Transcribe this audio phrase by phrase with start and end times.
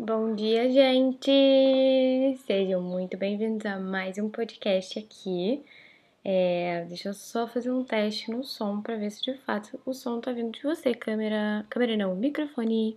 [0.00, 1.28] Bom dia, gente!
[2.46, 5.60] Sejam muito bem-vindos a mais um podcast aqui.
[6.24, 9.92] É, deixa eu só fazer um teste no som para ver se de fato o
[9.92, 11.66] som tá vindo de você, câmera.
[11.68, 12.96] Câmera não, microfone.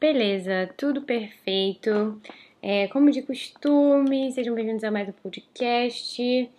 [0.00, 2.20] Beleza, tudo perfeito.
[2.60, 6.50] É, como de costume, sejam bem-vindos a mais um podcast.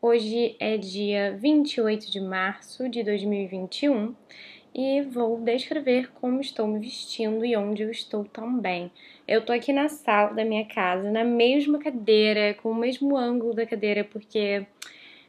[0.00, 4.14] Hoje é dia 28 de março de 2021
[4.74, 8.90] e vou descrever como estou me vestindo e onde eu estou também.
[9.28, 13.54] Eu tô aqui na sala da minha casa, na mesma cadeira, com o mesmo ângulo
[13.54, 14.64] da cadeira, porque,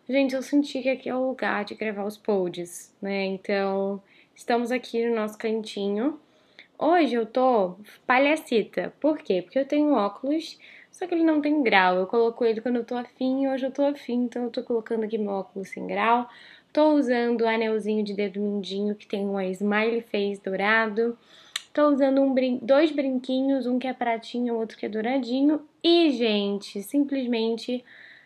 [0.07, 3.25] gente, eu senti que aqui é o lugar de gravar os pods, né?
[3.25, 3.99] Então,
[4.35, 6.19] estamos aqui no nosso cantinho.
[6.77, 7.75] Hoje eu tô
[8.05, 8.93] palhacita.
[8.99, 9.41] Por quê?
[9.41, 10.59] Porque eu tenho óculos,
[10.91, 11.95] só que ele não tem grau.
[11.95, 15.05] Eu coloco ele quando eu tô afim, hoje eu tô afim, então eu tô colocando
[15.05, 16.29] aqui meu óculos sem grau.
[16.71, 21.17] Tô usando o anelzinho de dedo mindinho que tem um smiley face dourado.
[21.77, 25.61] Tô usando um brin dois brinquinhos, um que é pratinho, outro que é douradinho.
[25.83, 27.85] E, gente, simplesmente...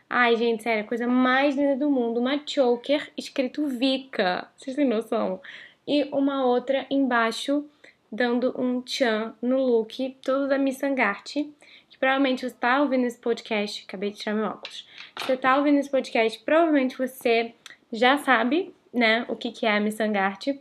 [0.09, 2.21] Ai, gente, sério, a coisa mais linda do mundo.
[2.21, 4.47] Uma choker escrito Vika.
[4.55, 5.41] Vocês têm noção?
[5.85, 7.65] E uma outra embaixo,
[8.09, 11.53] dando um tchan no look, todo da Miss Angarte.
[11.89, 13.83] Que provavelmente você tá ouvindo esse podcast...
[13.85, 14.87] Acabei de tirar meu óculos.
[15.19, 17.53] Você tá ouvindo esse podcast, provavelmente você
[17.91, 20.57] já sabe, né, o que, que é a Miss Angarte.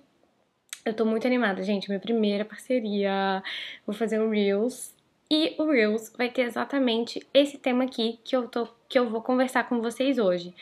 [0.84, 1.88] Eu tô muito animada, gente.
[1.88, 3.42] Minha primeira parceria.
[3.86, 4.94] Vou fazer um Reels.
[5.30, 9.22] E o Reels vai ter exatamente esse tema aqui que eu, tô, que eu vou
[9.22, 10.54] conversar com vocês hoje.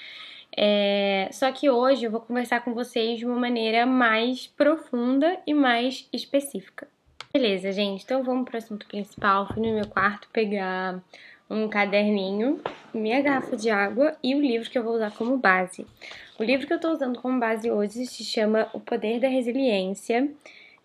[0.57, 5.55] É, só que hoje eu vou conversar com vocês de uma maneira mais profunda e
[5.55, 6.89] mais específica.
[7.33, 9.47] Beleza, gente, então vamos para o assunto principal.
[9.47, 11.01] Fui no meu quarto pegar
[11.51, 12.61] um caderninho,
[12.93, 15.87] minha garrafa de água e o livro que eu vou usar como base.
[16.39, 20.29] O livro que eu estou usando como base hoje se chama O Poder da Resiliência.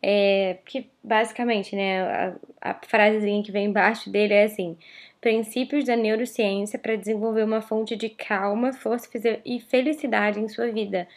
[0.06, 4.78] É, que basicamente, né, a, a frasezinha que vem embaixo dele é assim:
[5.22, 9.08] princípios da neurociência para desenvolver uma fonte de calma, força
[9.46, 11.08] e felicidade em sua vida.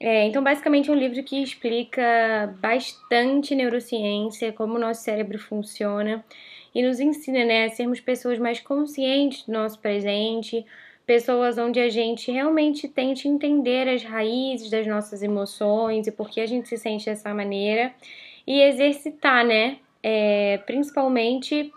[0.00, 6.24] É, então, basicamente, é um livro que explica bastante neurociência, como o nosso cérebro funciona
[6.76, 10.62] e nos ensina né, a sermos pessoas mais conscientes do nosso presente,
[11.06, 16.38] pessoas onde a gente realmente tente entender as raízes das nossas emoções e por que
[16.38, 17.94] a gente se sente dessa maneira
[18.46, 21.72] e exercitar, né, é, principalmente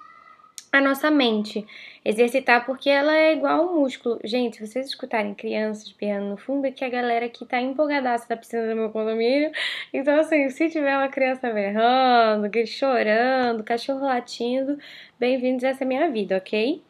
[0.71, 1.65] a nossa mente.
[2.03, 4.19] Exercitar porque ela é igual um músculo.
[4.23, 8.27] Gente, se vocês escutarem crianças piano no fundo, é que a galera aqui tá empolgadaça
[8.27, 9.51] da piscina do meu condomínio.
[9.93, 14.77] Então, assim, se tiver uma criança berrando, chorando, cachorro latindo,
[15.19, 16.81] bem-vindos a essa minha vida, ok?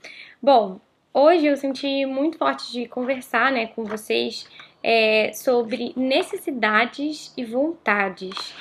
[0.41, 0.79] Bom,
[1.13, 4.47] hoje eu senti muito forte de conversar, né, com vocês
[4.83, 8.53] é, sobre necessidades e vontades.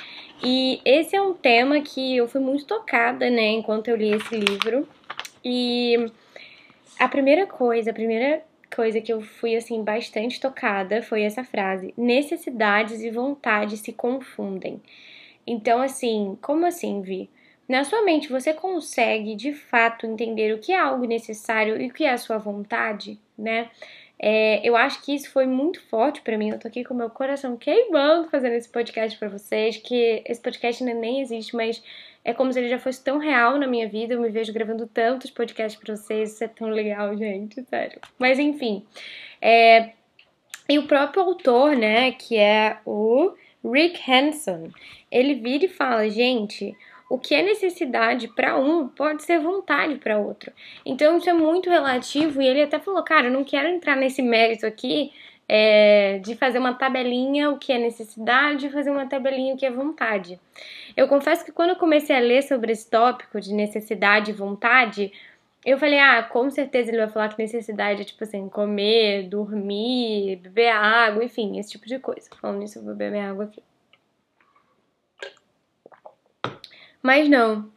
[0.43, 4.35] E esse é um tema que eu fui muito tocada, né, enquanto eu li esse
[4.35, 4.87] livro.
[5.43, 6.11] E
[6.99, 11.93] a primeira coisa, a primeira coisa que eu fui assim bastante tocada foi essa frase:
[11.97, 14.81] necessidades e vontades se confundem.
[15.45, 17.29] Então, assim, como assim, Vi?
[17.67, 21.93] Na sua mente você consegue de fato entender o que é algo necessário e o
[21.93, 23.69] que é a sua vontade, né?
[24.21, 26.49] É, eu acho que isso foi muito forte para mim.
[26.49, 30.83] Eu tô aqui com meu coração queimando fazendo esse podcast para vocês, que esse podcast
[30.83, 31.81] ainda nem existe, mas
[32.23, 34.13] é como se ele já fosse tão real na minha vida.
[34.13, 36.33] Eu me vejo gravando tantos podcasts pra vocês.
[36.33, 37.99] Isso é tão legal, gente, sério.
[38.17, 38.85] Mas enfim.
[39.41, 39.91] É...
[40.67, 43.33] E o próprio autor, né, que é o
[43.65, 44.69] Rick Hanson,
[45.11, 46.75] ele vira e fala: gente,
[47.09, 50.51] o que é necessidade para um pode ser vontade para outro.
[50.85, 54.21] Então isso é muito relativo e ele até falou, cara, eu não quero entrar nesse
[54.21, 55.11] mérito aqui
[55.51, 59.65] é, de fazer uma tabelinha o que é necessidade e fazer uma tabelinha o que
[59.65, 60.39] é vontade.
[60.95, 65.11] Eu confesso que quando eu comecei a ler sobre esse tópico de necessidade e vontade,
[65.65, 70.35] eu falei, ah, com certeza ele vai falar que necessidade é tipo assim, comer, dormir,
[70.37, 72.29] beber água, enfim, esse tipo de coisa.
[72.39, 73.63] Falando nisso, eu vou beber água aqui.
[77.01, 77.71] Mas não,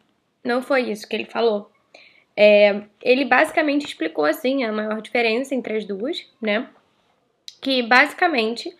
[0.45, 1.71] não foi isso que ele falou.
[2.37, 6.69] É, ele basicamente explicou assim a maior diferença entre as duas, né?
[7.63, 8.77] Que basicamente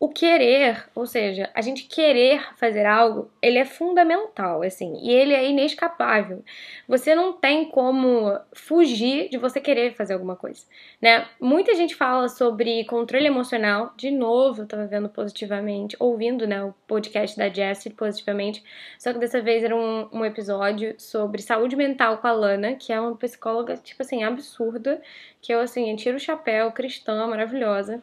[0.00, 5.34] o querer, ou seja, a gente querer fazer algo, ele é fundamental, assim, e ele
[5.34, 6.44] é inescapável.
[6.86, 10.64] Você não tem como fugir de você querer fazer alguma coisa,
[11.02, 11.26] né?
[11.40, 16.72] Muita gente fala sobre controle emocional, de novo, eu tava vendo positivamente, ouvindo, né, o
[16.86, 18.62] podcast da Jessie positivamente,
[19.00, 22.92] só que dessa vez era um, um episódio sobre saúde mental com a Lana, que
[22.92, 25.02] é uma psicóloga, tipo assim, absurda,
[25.42, 28.00] que eu, assim, tiro o chapéu, cristã, maravilhosa.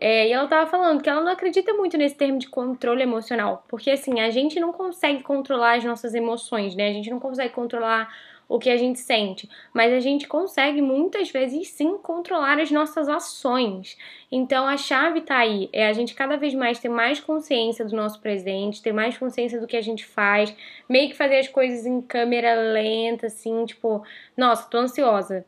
[0.00, 3.64] É, e ela tava falando que ela não acredita muito nesse termo de controle emocional,
[3.68, 6.88] porque assim, a gente não consegue controlar as nossas emoções, né?
[6.88, 8.08] A gente não consegue controlar
[8.48, 13.08] o que a gente sente, mas a gente consegue muitas vezes sim controlar as nossas
[13.08, 13.98] ações.
[14.30, 17.94] Então a chave tá aí, é a gente cada vez mais ter mais consciência do
[17.94, 20.54] nosso presente, ter mais consciência do que a gente faz,
[20.88, 24.02] meio que fazer as coisas em câmera lenta, assim, tipo,
[24.36, 25.44] nossa, tô ansiosa.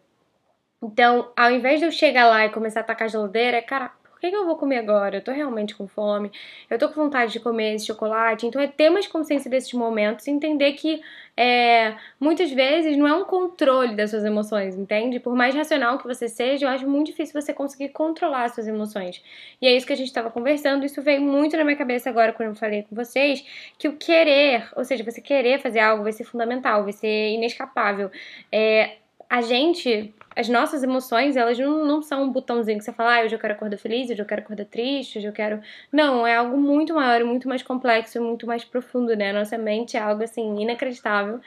[0.83, 4.31] Então, ao invés de eu chegar lá e começar a tacar a geladeira, cara, que,
[4.31, 5.17] que eu vou comer agora?
[5.17, 6.31] Eu tô realmente com fome,
[6.69, 8.47] eu tô com vontade de comer esse chocolate.
[8.47, 11.01] Então é ter mais consciência desses momentos e entender que
[11.37, 15.19] é, muitas vezes não é um controle das suas emoções, entende?
[15.19, 18.69] Por mais racional que você seja, eu acho muito difícil você conseguir controlar as suas
[18.69, 19.23] emoções.
[19.61, 22.33] E é isso que a gente estava conversando, isso veio muito na minha cabeça agora
[22.33, 23.45] quando eu falei com vocês,
[23.79, 28.11] que o querer, ou seja, você querer fazer algo vai ser fundamental, vai ser inescapável.
[28.53, 28.97] É,
[29.31, 33.25] a gente, as nossas emoções, elas não, não são um botãozinho que você fala, ah,
[33.25, 35.61] hoje eu quero acordar feliz, hoje eu quero acordar triste, hoje eu quero.
[35.93, 39.33] Não, é algo muito maior, muito mais complexo, muito mais profundo, né?
[39.33, 41.41] Nossa mente é algo assim inacreditável.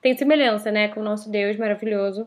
[0.00, 2.26] Tem semelhança, né, com o nosso Deus maravilhoso.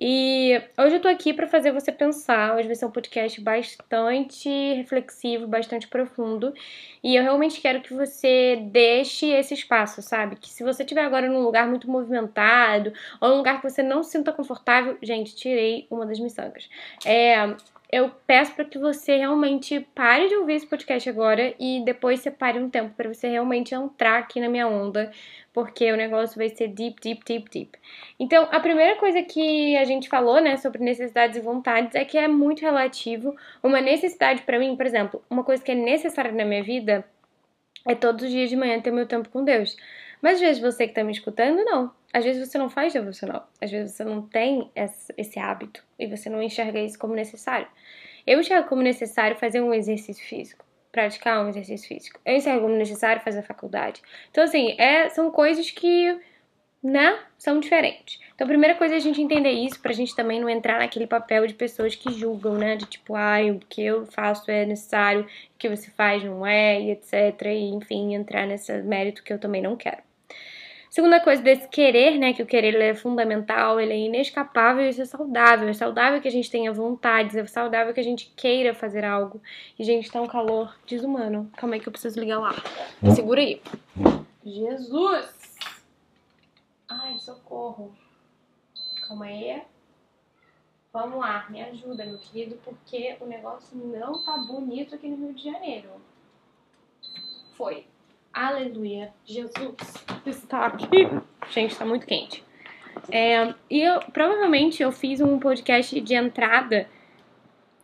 [0.00, 2.54] E hoje eu tô aqui para fazer você pensar.
[2.54, 6.54] Hoje vai ser um podcast bastante reflexivo, bastante profundo.
[7.02, 10.36] E eu realmente quero que você deixe esse espaço, sabe?
[10.36, 14.04] Que se você estiver agora num lugar muito movimentado, ou num lugar que você não
[14.04, 16.68] se sinta confortável, gente, tirei uma das miçangas.
[17.04, 17.56] É,
[17.90, 22.58] eu peço para que você realmente pare de ouvir esse podcast agora e depois separe
[22.58, 25.10] um tempo para você realmente entrar aqui na minha onda,
[25.54, 27.78] porque o negócio vai ser deep, deep, deep, deep.
[28.20, 32.18] Então, a primeira coisa que a gente falou, né, sobre necessidades e vontades é que
[32.18, 33.34] é muito relativo.
[33.62, 37.04] Uma necessidade para mim, por exemplo, uma coisa que é necessária na minha vida
[37.86, 39.76] é todos os dias de manhã ter meu tempo com Deus.
[40.22, 41.92] Mas às vezes você que está me escutando, não.
[42.12, 43.48] Às vezes você não faz devocional.
[43.60, 44.70] Às vezes você não tem
[45.16, 47.68] esse hábito e você não enxerga isso como necessário.
[48.26, 52.20] Eu enxergo como necessário fazer um exercício físico, praticar um exercício físico.
[52.24, 54.02] Eu enxergo como necessário fazer faculdade.
[54.30, 56.18] Então, assim, é, são coisas que,
[56.82, 58.20] né, são diferentes.
[58.34, 61.06] Então, a primeira coisa é a gente entender isso pra gente também não entrar naquele
[61.06, 64.64] papel de pessoas que julgam, né, de tipo, ai, ah, o que eu faço é
[64.64, 67.14] necessário, o que você faz não é, e etc.
[67.46, 70.07] E, enfim, entrar nesse mérito que eu também não quero.
[70.90, 72.32] Segunda coisa desse querer, né?
[72.32, 75.68] Que o querer é fundamental, ele é inescapável e isso é saudável.
[75.68, 79.40] É saudável que a gente tenha vontades, é saudável que a gente queira fazer algo.
[79.78, 81.50] E, gente, tá um calor desumano.
[81.56, 82.54] Calma aí que eu preciso ligar lá.
[83.14, 83.60] Segura aí.
[84.44, 85.56] Jesus!
[86.88, 87.94] Ai, socorro.
[89.06, 89.62] Calma aí.
[90.90, 95.34] Vamos lá, me ajuda, meu querido, porque o negócio não tá bonito aqui no Rio
[95.34, 95.90] de Janeiro.
[97.56, 97.86] Foi.
[98.32, 99.10] Aleluia.
[99.24, 99.74] Jesus
[100.26, 101.08] está aqui.
[101.50, 102.44] Gente, está muito quente.
[103.10, 106.88] É, e eu, provavelmente eu fiz um podcast de entrada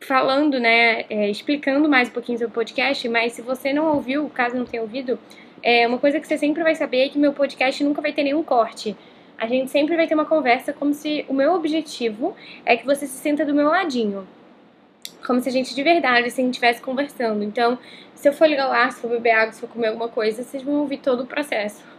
[0.00, 4.29] falando, né, é, explicando mais um pouquinho sobre o podcast, mas se você não ouviu,
[4.29, 5.19] caso não tenha ouvido,
[5.62, 8.23] é, uma coisa que você sempre vai saber é que meu podcast nunca vai ter
[8.23, 8.94] nenhum corte.
[9.38, 13.06] A gente sempre vai ter uma conversa como se o meu objetivo é que você
[13.06, 14.29] se sinta do meu ladinho.
[15.26, 17.42] Como se a gente de verdade assim estivesse conversando.
[17.42, 17.78] Então,
[18.14, 20.62] se eu for ligar lá, se for beber água, se for comer alguma coisa, vocês
[20.62, 21.82] vão ouvir todo o processo.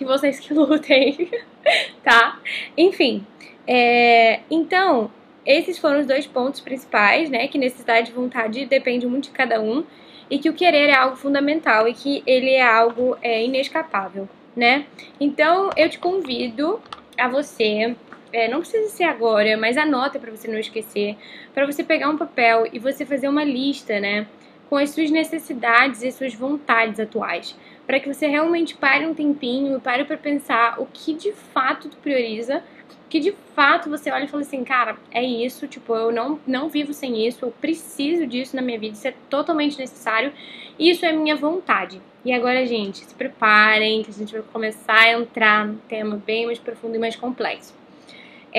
[0.00, 1.30] E vocês que lutem,
[2.02, 2.40] tá?
[2.74, 3.26] Enfim,
[3.66, 5.10] é, então,
[5.44, 7.48] esses foram os dois pontos principais, né?
[7.48, 9.84] Que necessidade e vontade depende muito de cada um.
[10.30, 14.86] E que o querer é algo fundamental e que ele é algo é, inescapável, né?
[15.20, 16.80] Então, eu te convido
[17.18, 17.94] a você
[18.32, 21.16] é, não precisa ser agora, mas anota para você não esquecer,
[21.54, 24.26] para você pegar um papel e você fazer uma lista, né?
[24.68, 27.56] com as suas necessidades e suas vontades atuais,
[27.86, 31.88] para que você realmente pare um tempinho e pare para pensar o que de fato
[31.88, 32.62] tu prioriza,
[33.08, 36.68] que de fato você olha e fala assim, cara, é isso, tipo, eu não, não
[36.68, 40.32] vivo sem isso, eu preciso disso na minha vida, isso é totalmente necessário,
[40.78, 42.02] isso é minha vontade.
[42.22, 46.44] E agora, gente, se preparem, que a gente vai começar a entrar num tema bem
[46.44, 47.77] mais profundo e mais complexo.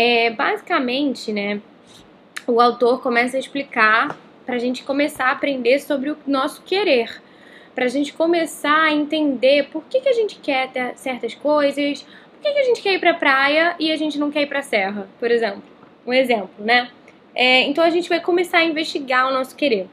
[0.01, 1.61] É, basicamente, né,
[2.47, 7.21] o autor começa a explicar para a gente começar a aprender sobre o nosso querer,
[7.75, 12.41] para a gente começar a entender por que, que a gente quer certas coisas, por
[12.41, 14.47] que, que a gente quer ir para a praia e a gente não quer ir
[14.47, 15.63] para a serra, por exemplo.
[16.07, 16.89] Um exemplo, né?
[17.35, 19.85] É, então a gente vai começar a investigar o nosso querer.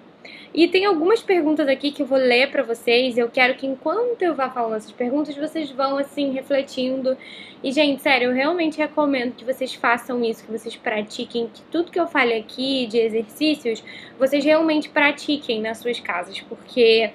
[0.56, 3.18] E tem algumas perguntas aqui que eu vou ler para vocês.
[3.18, 7.14] Eu quero que enquanto eu vá falando essas perguntas, vocês vão assim refletindo.
[7.62, 11.92] E gente, sério, eu realmente recomendo que vocês façam isso, que vocês pratiquem, que tudo
[11.92, 13.84] que eu fale aqui de exercícios,
[14.18, 17.10] vocês realmente pratiquem nas suas casas, porque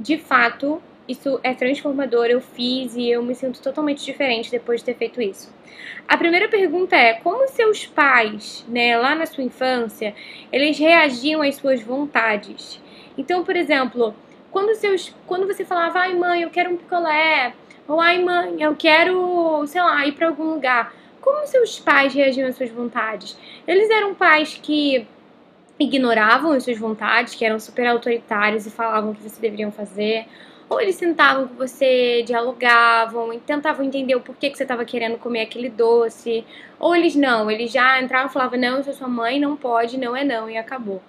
[0.00, 2.26] de fato isso é transformador.
[2.26, 5.52] Eu fiz e eu me sinto totalmente diferente depois de ter feito isso.
[6.06, 10.14] A primeira pergunta é: como seus pais, né, lá na sua infância,
[10.52, 12.80] eles reagiam às suas vontades?
[13.16, 14.14] Então, por exemplo,
[14.50, 17.52] quando, seus, quando você falava, ai mãe, eu quero um picolé,
[17.86, 22.48] ou ai mãe, eu quero, sei lá, ir para algum lugar, como seus pais reagiam
[22.48, 23.36] às suas vontades?
[23.66, 25.06] Eles eram pais que
[25.78, 30.26] ignoravam as suas vontades, que eram super autoritários e falavam o que você deveriam fazer,
[30.68, 35.18] ou eles sentavam com você, dialogavam e tentavam entender o porquê que você estava querendo
[35.18, 36.44] comer aquele doce,
[36.78, 39.98] ou eles não, eles já entravam e falavam: não, eu sou sua mãe, não pode,
[39.98, 41.02] não é não, e acabou.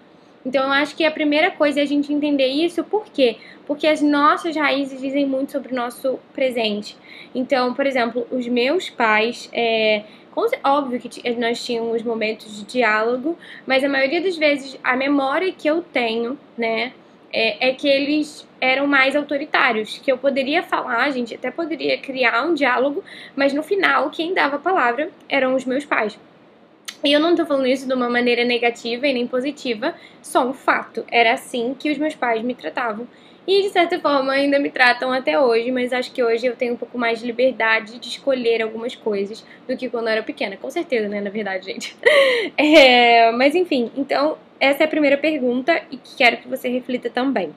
[0.45, 3.37] Então eu acho que a primeira coisa é a gente entender isso, por quê?
[3.67, 6.97] Porque as nossas raízes dizem muito sobre o nosso presente.
[7.35, 10.03] Então, por exemplo, os meus pais, é,
[10.63, 13.37] óbvio que nós tínhamos momentos de diálogo,
[13.67, 16.93] mas a maioria das vezes a memória que eu tenho, né,
[17.31, 21.97] é, é, que eles eram mais autoritários, que eu poderia falar, a gente até poderia
[21.97, 23.03] criar um diálogo,
[23.35, 26.19] mas no final quem dava a palavra eram os meus pais.
[27.03, 30.53] E eu não tô falando isso de uma maneira negativa e nem positiva, só um
[30.53, 31.05] fato.
[31.09, 33.07] Era assim que os meus pais me tratavam.
[33.47, 36.73] E de certa forma ainda me tratam até hoje, mas acho que hoje eu tenho
[36.73, 40.55] um pouco mais de liberdade de escolher algumas coisas do que quando eu era pequena.
[40.57, 41.19] Com certeza, né?
[41.21, 41.95] Na verdade, gente.
[42.57, 47.53] É, mas enfim, então essa é a primeira pergunta e quero que você reflita também.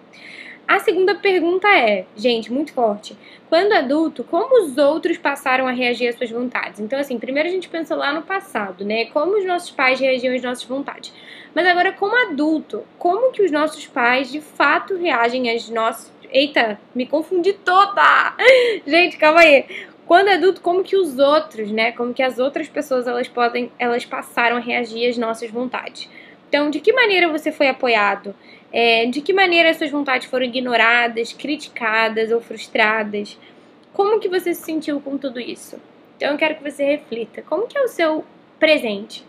[0.73, 3.15] A segunda pergunta é, gente, muito forte.
[3.51, 6.81] Quando adulto, como os outros passaram a reagir às suas vontades?
[6.81, 9.05] Então, assim, primeiro a gente pensa lá no passado, né?
[9.05, 11.13] Como os nossos pais reagiam às nossas vontades.
[11.55, 16.11] Mas agora, como adulto, como que os nossos pais de fato reagem às nossas.
[16.31, 18.35] Eita, me confundi toda!
[18.87, 19.67] Gente, calma aí.
[20.07, 21.93] Quando adulto, como que os outros, né?
[21.93, 26.09] Como que as outras pessoas elas podem, elas passaram a reagir às nossas vontades.
[26.49, 28.35] Então, de que maneira você foi apoiado?
[28.73, 33.39] É, de que maneira as suas vontades foram ignoradas, criticadas ou frustradas?
[33.93, 35.79] Como que você se sentiu com tudo isso?
[36.17, 37.43] Então, eu quero que você reflita.
[37.43, 38.25] Como que é o seu
[38.59, 39.25] presente?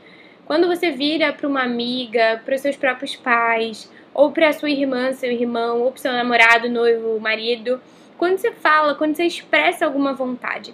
[0.46, 5.12] Quando você vira para uma amiga, para os seus próprios pais, ou para sua irmã,
[5.12, 7.82] seu irmão, ou para seu namorado, noivo, marido,
[8.18, 10.74] quando você fala, quando você expressa alguma vontade,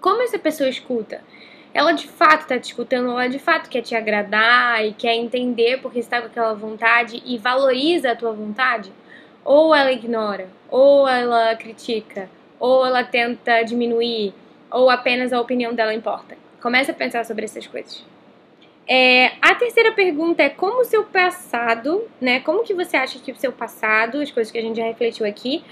[0.00, 1.22] como essa pessoa escuta?
[1.72, 5.80] Ela de fato está te escutando, ela de fato quer te agradar e quer entender
[5.80, 8.92] porque está com aquela vontade e valoriza a tua vontade,
[9.44, 14.34] ou ela ignora, ou ela critica, ou ela tenta diminuir,
[14.70, 16.36] ou apenas a opinião dela importa.
[16.60, 18.04] Comece a pensar sobre essas coisas.
[18.86, 22.40] É, a terceira pergunta é como o seu passado, né?
[22.40, 25.24] Como que você acha que o seu passado, as coisas que a gente já refletiu
[25.24, 25.64] aqui,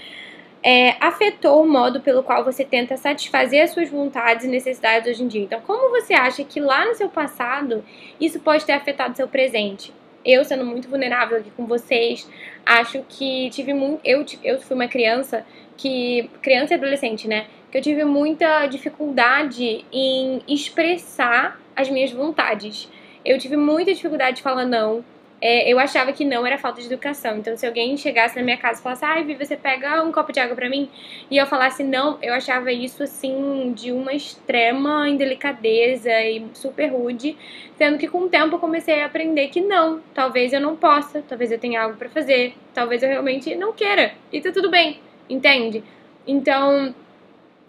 [0.61, 5.23] é, afetou o modo pelo qual você tenta satisfazer as suas vontades e necessidades hoje
[5.23, 5.43] em dia.
[5.43, 7.83] Então, como você acha que lá no seu passado
[8.19, 9.93] isso pode ter afetado seu presente?
[10.23, 12.29] Eu, sendo muito vulnerável aqui com vocês,
[12.65, 14.01] acho que tive muito.
[14.03, 15.45] Eu, eu fui uma criança
[15.77, 16.29] que.
[16.41, 17.47] Criança e adolescente, né?
[17.71, 22.89] Que eu tive muita dificuldade em expressar as minhas vontades.
[23.23, 25.05] Eu tive muita dificuldade de falar não
[25.41, 27.37] é, eu achava que não era falta de educação.
[27.37, 30.31] Então, se alguém chegasse na minha casa e falasse, ai, Vi, você pega um copo
[30.33, 30.89] de água para mim,
[31.31, 37.37] e eu falasse não, eu achava isso, assim, de uma extrema indelicadeza e super rude,
[37.77, 41.23] sendo que com o tempo eu comecei a aprender que não, talvez eu não possa,
[41.27, 44.99] talvez eu tenha algo para fazer, talvez eu realmente não queira, e tá tudo bem,
[45.29, 45.83] entende?
[46.27, 46.93] Então,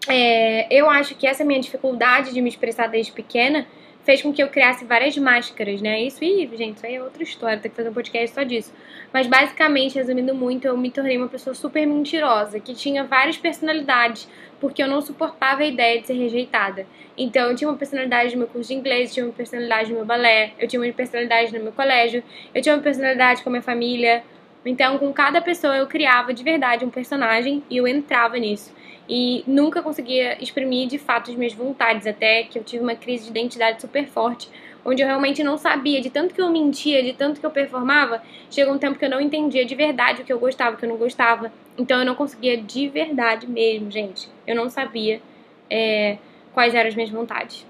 [0.07, 3.65] é, eu acho que essa minha dificuldade de me expressar desde pequena
[4.03, 6.01] fez com que eu criasse várias máscaras, né?
[6.01, 8.73] Isso, e, gente, isso aí é outra história, tem que fazer um podcast só disso.
[9.13, 14.27] Mas basicamente, resumindo muito, eu me tornei uma pessoa super mentirosa, que tinha várias personalidades,
[14.59, 16.85] porque eu não suportava a ideia de ser rejeitada.
[17.17, 20.05] Então, eu tinha uma personalidade no meu curso de inglês, tinha uma personalidade no meu
[20.05, 23.61] balé, eu tinha uma personalidade no meu colégio, eu tinha uma personalidade com a minha
[23.61, 24.23] família.
[24.65, 28.71] Então, com cada pessoa eu criava de verdade um personagem e eu entrava nisso
[29.13, 33.25] e nunca conseguia exprimir de fato as minhas vontades, até que eu tive uma crise
[33.25, 34.49] de identidade super forte,
[34.85, 38.23] onde eu realmente não sabia, de tanto que eu mentia, de tanto que eu performava,
[38.49, 40.85] chegou um tempo que eu não entendia de verdade o que eu gostava, o que
[40.85, 41.51] eu não gostava.
[41.77, 44.29] Então eu não conseguia de verdade mesmo, gente.
[44.47, 45.21] Eu não sabia
[45.69, 46.17] é,
[46.53, 47.67] quais eram as minhas vontades.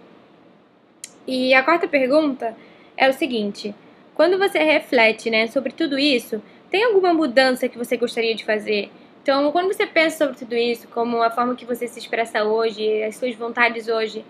[1.25, 2.55] E a quarta pergunta
[2.95, 3.73] é o seguinte:
[4.13, 8.91] quando você reflete né, sobre tudo isso, tem alguma mudança que você gostaria de fazer?
[9.21, 13.03] Então, quando você pensa sobre tudo isso, como a forma que você se expressa hoje,
[13.03, 14.25] as suas vontades hoje,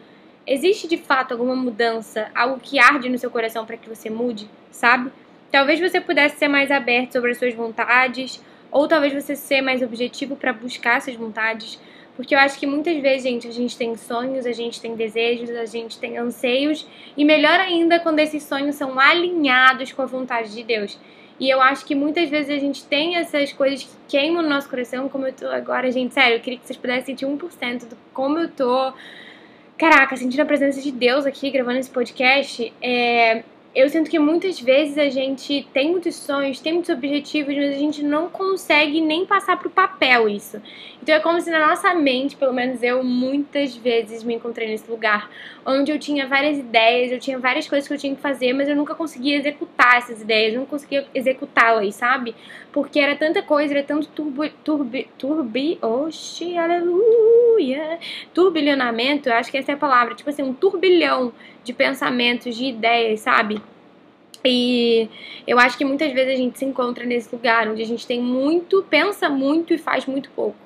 [0.46, 4.50] existe de fato alguma mudança, algo que arde no seu coração para que você mude,
[4.70, 5.10] sabe?
[5.50, 9.82] Talvez você pudesse ser mais aberto sobre as suas vontades, ou talvez você ser mais
[9.82, 11.80] objetivo para buscar essas vontades,
[12.16, 15.50] porque eu acho que muitas vezes, gente, a gente tem sonhos, a gente tem desejos,
[15.52, 20.54] a gente tem anseios, e melhor ainda quando esses sonhos são alinhados com a vontade
[20.54, 21.00] de Deus.
[21.42, 24.70] E eu acho que muitas vezes a gente tem essas coisas que queimam no nosso
[24.70, 26.14] coração, como eu tô agora, gente.
[26.14, 28.94] Sério, eu queria que vocês pudessem sentir 1% do como eu tô.
[29.76, 32.72] Caraca, sentindo a presença de Deus aqui gravando esse podcast.
[32.80, 33.44] É,
[33.74, 37.78] eu sinto que muitas vezes a gente tem muitos sonhos, tem muitos objetivos, mas a
[37.78, 40.62] gente não consegue nem passar pro papel isso.
[41.02, 44.92] Então é como se na nossa mente, pelo menos eu, muitas vezes me encontrei nesse
[44.92, 45.32] lugar
[45.66, 48.68] onde eu tinha várias ideias, eu tinha várias coisas que eu tinha que fazer, mas
[48.68, 52.36] eu nunca conseguia executar essas ideias, eu não conseguia executá-las, sabe?
[52.74, 58.00] Porque era tanta coisa, era tanto turbo, turbi, turbi, oxi, aleluia,
[58.34, 61.32] turbilhonamento, eu acho que essa é a palavra, tipo assim, um turbilhão
[61.64, 63.62] de pensamentos, de ideias, sabe?
[64.44, 65.08] E
[65.46, 68.20] eu acho que muitas vezes a gente se encontra nesse lugar onde a gente tem
[68.20, 70.58] muito, pensa muito e faz muito pouco.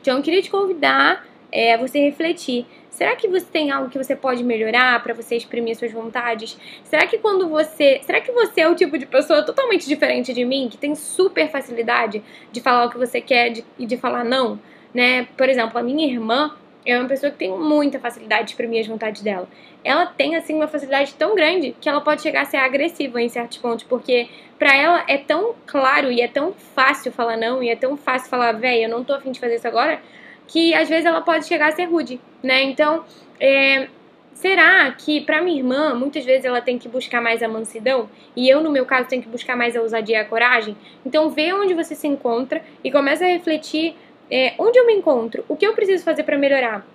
[0.00, 2.66] Então eu queria te convidar é, a você refletir.
[2.90, 6.56] Será que você tem algo que você pode melhorar para você exprimir suas vontades?
[6.84, 10.44] Será que quando você, será que você é o tipo de pessoa totalmente diferente de
[10.44, 14.24] mim, que tem super facilidade de falar o que você quer e de, de falar
[14.24, 14.60] não,
[14.94, 15.26] né?
[15.36, 16.54] Por exemplo, a minha irmã,
[16.86, 19.48] é uma pessoa que tem muita facilidade de exprimir as vontades dela.
[19.82, 23.28] Ela tem, assim, uma facilidade tão grande que ela pode chegar a ser agressiva em
[23.28, 27.68] certos pontos, porque para ela é tão claro e é tão fácil falar não, e
[27.68, 30.00] é tão fácil falar, véi, eu não tô afim de fazer isso agora,
[30.46, 32.62] que às vezes ela pode chegar a ser rude, né?
[32.62, 33.04] Então,
[33.40, 33.88] é,
[34.34, 38.48] será que para minha irmã, muitas vezes ela tem que buscar mais a mansidão e
[38.48, 40.76] eu, no meu caso, tenho que buscar mais a ousadia e a coragem?
[41.04, 43.96] Então, vê onde você se encontra e começa a refletir
[44.30, 45.44] é, onde eu me encontro?
[45.48, 46.86] O que eu preciso fazer para melhorar?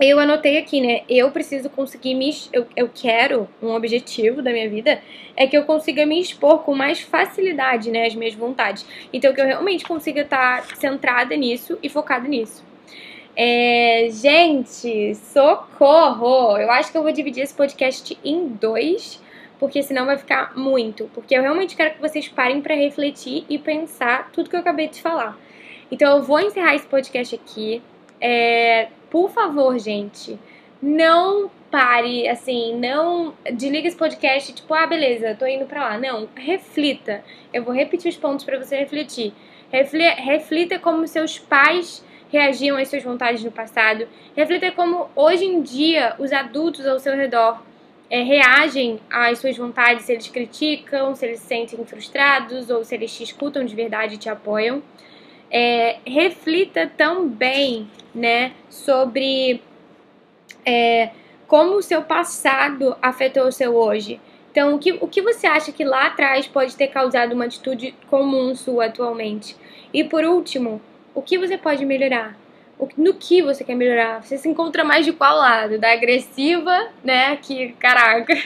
[0.00, 1.02] Eu anotei aqui, né?
[1.08, 2.30] Eu preciso conseguir me.
[2.52, 5.02] Eu, eu quero um objetivo da minha vida
[5.36, 8.06] é que eu consiga me expor com mais facilidade, né?
[8.06, 8.86] As minhas vontades.
[9.12, 12.64] Então, que eu realmente consiga estar centrada nisso e focada nisso.
[13.34, 16.56] É, gente, socorro!
[16.56, 19.20] Eu acho que eu vou dividir esse podcast em dois,
[19.58, 21.10] porque senão vai ficar muito.
[21.12, 24.88] Porque eu realmente quero que vocês parem para refletir e pensar tudo que eu acabei
[24.88, 25.36] de falar.
[25.90, 27.82] Então eu vou encerrar esse podcast aqui.
[28.20, 30.38] É, por favor, gente,
[30.82, 35.98] não pare, assim, não desliga esse podcast, tipo, ah, beleza, tô indo pra lá.
[35.98, 37.22] Não, reflita.
[37.52, 39.32] Eu vou repetir os pontos para você refletir.
[39.70, 44.06] Reflita como seus pais reagiam às suas vontades no passado.
[44.36, 47.62] Reflita como hoje em dia os adultos ao seu redor
[48.10, 52.94] é, reagem às suas vontades, se eles criticam, se eles se sentem frustrados ou se
[52.94, 54.82] eles te escutam de verdade e te apoiam
[55.50, 59.62] é, reflita também né, sobre
[60.64, 61.10] é,
[61.46, 64.20] como o seu passado afetou o seu hoje.
[64.50, 67.94] Então, o que, o que você acha que lá atrás pode ter causado uma atitude
[68.08, 69.56] comum sua atualmente?
[69.92, 70.80] E por último,
[71.14, 72.36] o que você pode melhorar?
[72.96, 74.22] no que você quer melhorar?
[74.22, 75.78] Você se encontra mais de qual lado?
[75.78, 77.36] Da agressiva, né?
[77.36, 78.36] Que, caraca,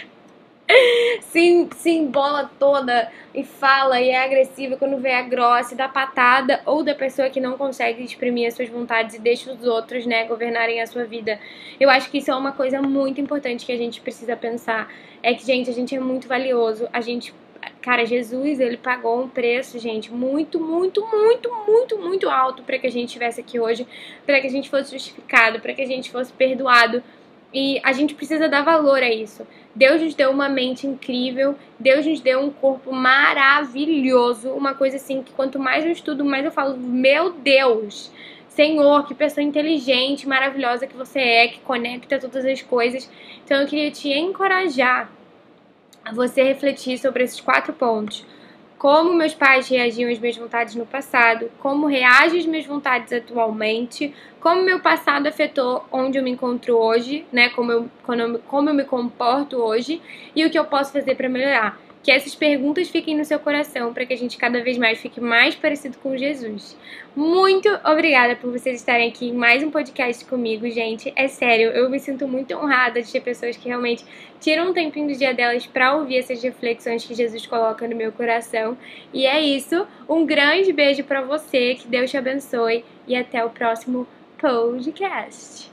[1.22, 5.88] se, se embola toda e fala e é agressiva quando vê a grossa e dá
[5.88, 10.06] patada, ou da pessoa que não consegue exprimir as suas vontades e deixa os outros,
[10.06, 11.38] né, governarem a sua vida.
[11.80, 14.92] Eu acho que isso é uma coisa muito importante que a gente precisa pensar.
[15.22, 17.34] É que, gente, a gente é muito valioso, a gente
[17.80, 22.86] Cara, Jesus, ele pagou um preço, gente, muito, muito, muito, muito, muito alto para que
[22.86, 23.86] a gente estivesse aqui hoje,
[24.24, 27.02] para que a gente fosse justificado, para que a gente fosse perdoado.
[27.52, 29.46] E a gente precisa dar valor a isso.
[29.74, 35.22] Deus nos deu uma mente incrível, Deus nos deu um corpo maravilhoso, uma coisa assim
[35.22, 38.10] que quanto mais eu estudo, mais eu falo, meu Deus,
[38.48, 43.10] Senhor, que pessoa inteligente, maravilhosa que você é, que conecta todas as coisas.
[43.44, 45.10] Então eu queria te encorajar
[46.04, 48.24] a você refletir sobre esses quatro pontos
[48.82, 54.12] como meus pais reagiam às minhas vontades no passado, como reagem às minhas vontades atualmente,
[54.40, 57.48] como meu passado afetou onde eu me encontro hoje, né?
[57.50, 57.88] Como eu,
[58.48, 60.02] como eu me comporto hoje
[60.34, 63.94] e o que eu posso fazer para melhorar que essas perguntas fiquem no seu coração
[63.94, 66.76] para que a gente cada vez mais fique mais parecido com Jesus.
[67.14, 71.12] Muito obrigada por vocês estarem aqui em mais um podcast comigo, gente.
[71.14, 74.04] É sério, eu me sinto muito honrada de ter pessoas que realmente
[74.40, 78.10] tiram um tempinho do dia delas para ouvir essas reflexões que Jesus coloca no meu
[78.10, 78.76] coração.
[79.12, 79.86] E é isso.
[80.08, 84.06] Um grande beijo para você, que Deus te abençoe e até o próximo
[84.38, 85.71] podcast.